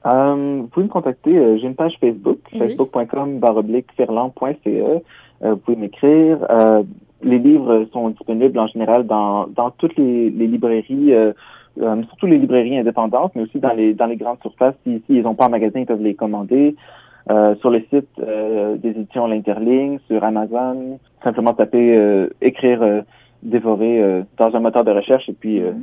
Vous 0.04 0.68
pouvez 0.70 0.84
me 0.84 0.90
contacter. 0.90 1.58
J'ai 1.58 1.66
une 1.66 1.76
page 1.76 1.96
Facebook, 1.98 2.40
facebook.com 2.52 3.40
ferland.ce. 3.96 5.02
Euh, 5.42 5.50
vous 5.50 5.56
pouvez 5.56 5.76
m'écrire. 5.76 6.38
Euh, 6.50 6.82
les 7.22 7.38
livres 7.38 7.86
sont 7.92 8.10
disponibles 8.10 8.58
en 8.58 8.66
général 8.66 9.06
dans, 9.06 9.46
dans 9.46 9.70
toutes 9.70 9.96
les, 9.96 10.30
les 10.30 10.46
librairies, 10.46 11.12
euh, 11.12 11.32
surtout 11.76 12.26
les 12.26 12.38
librairies 12.38 12.78
indépendantes, 12.78 13.32
mais 13.34 13.42
aussi 13.42 13.58
dans 13.58 13.72
les, 13.72 13.94
dans 13.94 14.06
les 14.06 14.16
grandes 14.16 14.40
surfaces. 14.40 14.74
Si, 14.84 15.02
si 15.06 15.16
ils 15.16 15.22
n'ont 15.22 15.34
pas 15.34 15.46
en 15.46 15.50
magasin, 15.50 15.80
ils 15.80 15.86
peuvent 15.86 16.02
les 16.02 16.14
commander. 16.14 16.76
sur 17.60 17.70
le 17.70 17.80
site 17.90 18.08
des 18.82 18.90
éditions 18.90 19.26
L'Interligne, 19.26 19.98
sur 20.06 20.22
Amazon, 20.22 20.98
simplement 21.24 21.54
taper 21.54 22.28
écrire 22.40 23.02
dévorer 23.42 24.24
dans 24.36 24.54
un 24.54 24.60
moteur 24.60 24.84
de 24.84 24.92
recherche 24.92 25.28
et 25.28 25.32
puis 25.32 25.60
mm-hmm 25.60 25.74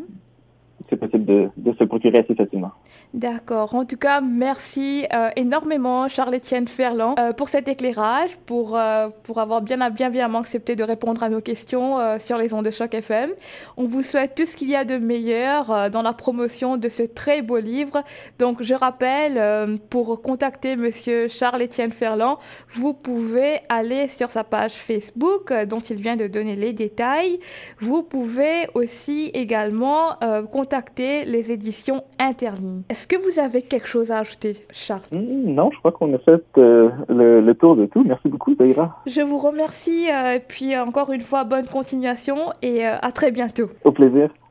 c'est 0.90 0.98
possible 0.98 1.26
de, 1.26 1.50
de, 1.58 1.74
se 1.74 1.84
procurer 1.84 2.20
assez 2.20 2.36
facilement. 2.36 2.72
D'accord. 3.14 3.74
En 3.76 3.86
tout 3.86 3.98
cas, 3.98 4.22
merci 4.22 5.06
euh, 5.14 5.30
énormément, 5.36 6.08
Charles-Étienne 6.08 6.68
Ferland, 6.68 7.16
euh, 7.20 7.32
pour 7.32 7.48
cet 7.48 7.68
éclairage, 7.68 8.32
pour, 8.46 8.78
euh, 8.78 9.10
pour 9.24 9.40
avoir 9.40 9.62
bien, 9.62 9.90
bien 9.90 10.10
évidemment 10.10 10.40
accepté 10.40 10.76
de 10.76 10.84
répondre 10.84 11.24
à 11.24 11.30
nos 11.30 11.42
questions 11.42 11.98
sur 12.20 12.38
les 12.38 12.54
ondes 12.54 12.66
de 12.66 12.72
choc 12.72 12.94
FM. 12.94 13.30
On 13.78 13.86
vous 13.86 14.04
souhaite 14.04 14.36
tout 14.36 14.46
ce 14.46 14.58
qu'il 14.58 14.70
y 14.70 14.76
a 14.76 14.84
de 14.84 14.98
meilleur 14.98 15.90
dans 15.90 16.02
la 16.02 16.14
promotion 16.14 16.78
de 16.78 16.90
ce 16.90 17.04
très 17.04 17.42
beau 17.42 17.58
livre. 17.58 18.04
Donc, 18.40 18.62
je 18.62 18.74
rappelle, 18.74 19.78
pour 19.90 20.22
contacter 20.22 20.76
Monsieur 20.76 21.28
Charles-Étienne 21.28 21.92
Ferland, 21.92 22.38
vous 22.72 22.94
pouvez 22.94 23.60
aller 23.70 24.08
sur 24.08 24.30
sa 24.30 24.44
page 24.44 24.74
Facebook, 24.74 25.54
dont 25.68 25.80
il 25.80 25.98
vient 25.98 26.16
de 26.16 26.28
donner 26.28 26.56
les 26.56 26.74
détails. 26.74 27.40
Vous 27.80 28.04
pouvez 28.04 28.68
aussi 28.74 29.32
également 29.34 30.18
contacter 30.52 30.73
les 30.98 31.52
éditions 31.52 32.04
Interlignes. 32.20 32.82
Est-ce 32.90 33.06
que 33.06 33.16
vous 33.16 33.40
avez 33.40 33.62
quelque 33.62 33.88
chose 33.88 34.12
à 34.12 34.20
ajouter, 34.20 34.66
Charles? 34.72 35.02
Hmm, 35.12 35.54
Non, 35.54 35.70
je 35.72 35.78
crois 35.78 35.92
qu'on 35.92 36.14
a 36.14 36.18
fait 36.18 36.44
euh, 36.58 36.90
le, 37.10 37.54
tour 37.54 37.76
de 37.76 37.86
tout. 37.86 38.04
Merci 38.04 38.28
beaucoup, 38.28 38.56
Zaira. 38.56 39.02
Je 39.06 39.22
vous 39.22 39.38
remercie, 39.38 40.06
et 40.06 40.14
euh, 40.14 40.40
puis 40.46 40.76
encore 40.78 41.12
une 41.12 41.22
fois, 41.22 41.44
bonne 41.44 41.68
continuation 41.68 42.52
et 42.62 42.88
euh, 42.88 42.96
à 43.02 43.12
très 43.12 43.32
bientôt. 43.32 43.70
Au 43.84 43.92
plaisir. 43.92 44.34